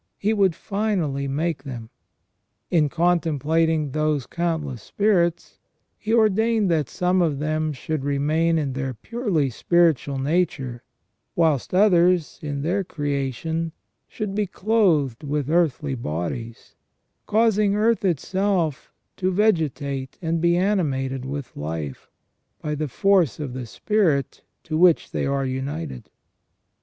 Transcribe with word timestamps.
He 0.17 0.33
would 0.33 0.55
finally 0.55 1.27
make 1.27 1.61
them. 1.61 1.91
In 2.71 2.89
contemplating 2.89 3.91
those 3.91 4.25
countless 4.25 4.81
spirits, 4.81 5.59
He 5.95 6.11
ordained 6.11 6.71
that 6.71 6.89
some 6.89 7.21
of 7.21 7.37
them 7.37 7.71
should 7.71 8.03
remain 8.03 8.57
in 8.57 8.73
their 8.73 8.95
purely 8.95 9.51
spiritual 9.51 10.17
nature, 10.17 10.81
whilst 11.35 11.71
others, 11.71 12.39
in 12.41 12.63
their 12.63 12.83
creation, 12.83 13.73
should 14.07 14.33
be 14.33 14.47
clothed 14.47 15.23
with 15.23 15.51
earthly 15.51 15.93
bodies, 15.93 16.73
causing 17.27 17.75
earth 17.75 18.03
itself 18.03 18.91
to 19.17 19.31
vegetate 19.31 20.17
and 20.19 20.41
be 20.41 20.57
animated 20.57 21.25
with 21.25 21.55
life, 21.55 22.09
by 22.59 22.73
the 22.73 22.87
force 22.87 23.39
of 23.39 23.53
the 23.53 23.67
spirit 23.67 24.41
to 24.63 24.79
which 24.79 25.11
they 25.11 25.27
are 25.27 25.45
united. 25.45 26.09